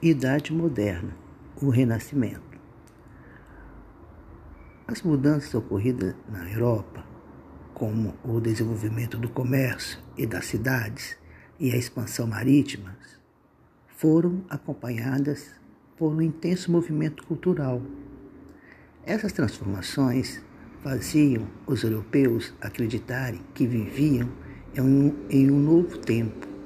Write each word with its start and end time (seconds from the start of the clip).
Idade 0.00 0.52
Moderna, 0.52 1.12
o 1.60 1.70
Renascimento. 1.70 2.56
As 4.86 5.02
mudanças 5.02 5.52
ocorridas 5.52 6.14
na 6.28 6.48
Europa, 6.48 7.04
como 7.74 8.14
o 8.22 8.40
desenvolvimento 8.40 9.18
do 9.18 9.28
comércio 9.28 9.98
e 10.16 10.24
das 10.24 10.44
cidades 10.44 11.18
e 11.58 11.72
a 11.72 11.76
expansão 11.76 12.28
marítima, 12.28 12.96
foram 13.88 14.44
acompanhadas 14.48 15.50
por 15.96 16.12
um 16.12 16.22
intenso 16.22 16.70
movimento 16.70 17.26
cultural. 17.26 17.82
Essas 19.04 19.32
transformações 19.32 20.40
faziam 20.80 21.48
os 21.66 21.82
europeus 21.82 22.54
acreditarem 22.60 23.40
que 23.52 23.66
viviam 23.66 24.30
em 24.76 24.80
um, 24.80 25.26
em 25.28 25.50
um 25.50 25.58
novo 25.58 25.98
tempo 25.98 26.57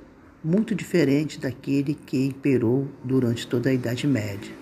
muito 0.44 0.74
diferente 0.74 1.38
daquele 1.38 1.94
que 1.94 2.26
imperou 2.26 2.88
durante 3.04 3.46
toda 3.46 3.70
a 3.70 3.72
Idade 3.72 4.06
Média. 4.06 4.52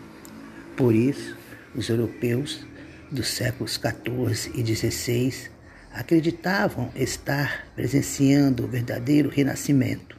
Por 0.76 0.94
isso, 0.94 1.36
os 1.74 1.88
europeus 1.88 2.66
dos 3.10 3.28
séculos 3.28 3.72
XIV 3.72 4.52
e 4.54 4.76
XVI 4.76 5.50
acreditavam 5.92 6.90
estar 6.94 7.66
presenciando 7.74 8.64
o 8.64 8.68
verdadeiro 8.68 9.28
renascimento. 9.28 10.18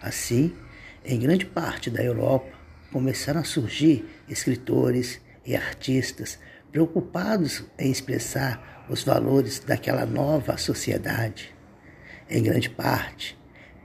Assim, 0.00 0.52
em 1.04 1.18
grande 1.18 1.46
parte 1.46 1.90
da 1.90 2.02
Europa, 2.02 2.50
começaram 2.92 3.40
a 3.40 3.44
surgir 3.44 4.04
escritores 4.28 5.20
e 5.46 5.54
artistas 5.54 6.38
preocupados 6.72 7.64
em 7.78 7.90
expressar 7.90 8.86
os 8.90 9.04
valores 9.04 9.60
daquela 9.60 10.04
nova 10.04 10.56
sociedade. 10.56 11.54
Em 12.28 12.42
grande 12.42 12.68
parte, 12.68 13.37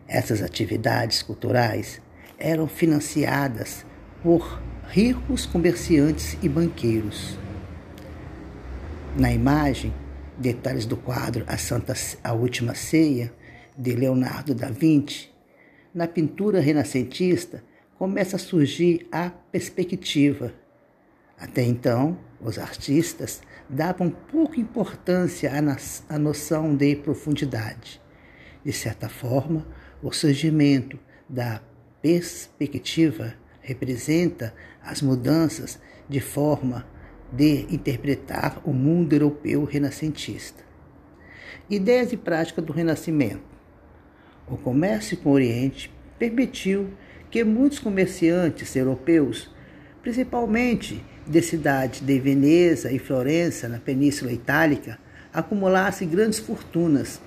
essas 0.07 0.41
atividades 0.41 1.21
culturais 1.21 2.01
eram 2.37 2.67
financiadas 2.67 3.85
por 4.21 4.61
ricos 4.89 5.45
comerciantes 5.45 6.37
e 6.41 6.49
banqueiros. 6.49 7.37
Na 9.17 9.31
imagem, 9.31 9.93
detalhes 10.37 10.85
do 10.85 10.97
quadro 10.97 11.45
A 11.47 11.57
Santa 11.57 11.93
a 12.23 12.33
Última 12.33 12.75
Ceia 12.75 13.33
de 13.77 13.95
Leonardo 13.95 14.53
da 14.53 14.69
Vinci, 14.69 15.29
na 15.93 16.07
pintura 16.07 16.59
renascentista 16.59 17.63
começa 17.97 18.35
a 18.35 18.39
surgir 18.39 19.07
a 19.11 19.29
perspectiva. 19.29 20.53
Até 21.39 21.61
então, 21.63 22.17
os 22.41 22.57
artistas 22.57 23.41
davam 23.69 24.09
pouca 24.09 24.59
importância 24.59 25.51
à 26.09 26.19
noção 26.19 26.75
de 26.75 26.95
profundidade. 26.95 28.01
De 28.63 28.71
certa 28.71 29.09
forma, 29.09 29.65
o 30.01 30.11
surgimento 30.11 30.97
da 31.27 31.61
perspectiva 32.01 33.33
representa 33.61 34.53
as 34.83 35.01
mudanças 35.01 35.79
de 36.07 36.19
forma 36.19 36.85
de 37.31 37.65
interpretar 37.73 38.61
o 38.63 38.71
mundo 38.71 39.13
europeu 39.13 39.63
renascentista. 39.63 40.63
Ideias 41.69 42.11
e 42.13 42.17
prática 42.17 42.61
do 42.61 42.73
Renascimento. 42.73 43.41
O 44.47 44.57
comércio 44.57 45.17
com 45.17 45.29
o 45.29 45.33
Oriente 45.33 45.91
permitiu 46.19 46.89
que 47.31 47.43
muitos 47.43 47.79
comerciantes 47.79 48.75
europeus, 48.75 49.49
principalmente 50.01 51.03
de 51.25 51.41
cidades 51.41 52.01
de 52.01 52.19
Veneza 52.19 52.91
e 52.91 52.99
Florença, 52.99 53.67
na 53.67 53.79
Península 53.79 54.31
Itálica, 54.31 54.99
acumulassem 55.33 56.07
grandes 56.07 56.37
fortunas 56.37 57.19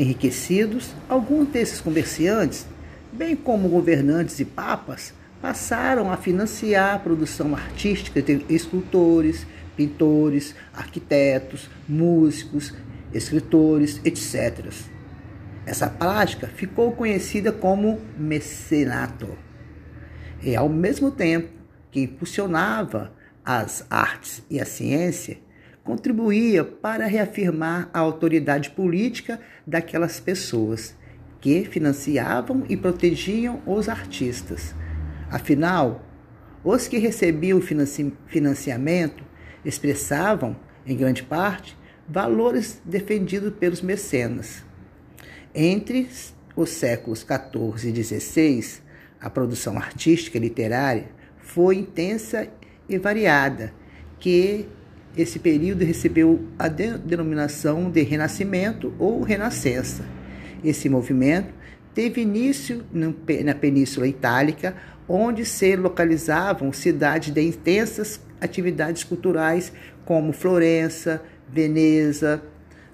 Enriquecidos, 0.00 0.94
alguns 1.10 1.48
desses 1.48 1.78
comerciantes, 1.78 2.66
bem 3.12 3.36
como 3.36 3.68
governantes 3.68 4.40
e 4.40 4.46
papas, 4.46 5.12
passaram 5.42 6.10
a 6.10 6.16
financiar 6.16 6.94
a 6.94 6.98
produção 6.98 7.54
artística 7.54 8.22
de 8.22 8.42
escultores, 8.48 9.46
pintores, 9.76 10.54
arquitetos, 10.72 11.68
músicos, 11.86 12.72
escritores, 13.12 14.00
etc. 14.02 14.72
Essa 15.66 15.90
prática 15.90 16.46
ficou 16.46 16.92
conhecida 16.92 17.52
como 17.52 18.00
mecenato. 18.16 19.36
E 20.42 20.56
ao 20.56 20.70
mesmo 20.70 21.10
tempo 21.10 21.50
que 21.90 22.00
impulsionava 22.00 23.12
as 23.44 23.84
artes 23.90 24.42
e 24.48 24.58
a 24.58 24.64
ciência, 24.64 25.36
contribuía 25.84 26.64
para 26.64 27.06
reafirmar 27.06 27.90
a 27.92 27.98
autoridade 27.98 28.70
política 28.70 29.40
daquelas 29.66 30.20
pessoas 30.20 30.94
que 31.40 31.64
financiavam 31.64 32.64
e 32.68 32.76
protegiam 32.76 33.62
os 33.66 33.88
artistas. 33.88 34.74
Afinal, 35.30 36.04
os 36.62 36.86
que 36.86 36.98
recebiam 36.98 37.60
financiamento 38.26 39.24
expressavam, 39.64 40.56
em 40.86 40.96
grande 40.96 41.22
parte, 41.22 41.76
valores 42.06 42.80
defendidos 42.84 43.54
pelos 43.54 43.80
mecenas. 43.80 44.64
Entre 45.54 46.08
os 46.54 46.70
séculos 46.70 47.20
XIV 47.20 47.88
e 47.88 48.04
XVI, 48.04 48.80
a 49.20 49.30
produção 49.30 49.76
artística 49.76 50.36
e 50.36 50.40
literária 50.40 51.08
foi 51.38 51.76
intensa 51.76 52.48
e 52.88 52.98
variada, 52.98 53.72
que 54.18 54.68
esse 55.16 55.38
período 55.38 55.84
recebeu 55.84 56.40
a 56.58 56.68
denominação 56.68 57.90
de 57.90 58.02
Renascimento 58.02 58.92
ou 58.98 59.22
Renascença. 59.22 60.04
Esse 60.62 60.88
movimento 60.88 61.52
teve 61.94 62.20
início 62.20 62.84
na 62.92 63.54
Península 63.54 64.06
Itálica, 64.06 64.76
onde 65.08 65.44
se 65.44 65.74
localizavam 65.74 66.72
cidades 66.72 67.32
de 67.34 67.40
intensas 67.40 68.20
atividades 68.40 69.04
culturais, 69.04 69.72
como 70.04 70.32
Florença, 70.32 71.22
Veneza. 71.48 72.42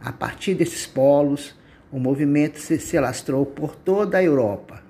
A 0.00 0.12
partir 0.12 0.54
desses 0.54 0.86
polos, 0.86 1.54
o 1.92 1.98
movimento 1.98 2.58
se 2.58 2.96
alastrou 2.96 3.44
por 3.44 3.76
toda 3.76 4.18
a 4.18 4.24
Europa. 4.24 4.85